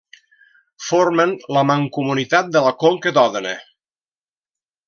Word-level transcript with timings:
Formen 0.85 1.35
la 1.57 1.63
Mancomunitat 1.71 2.49
de 2.57 2.65
la 2.69 2.75
Conca 2.85 3.15
d'Òdena. 3.19 3.55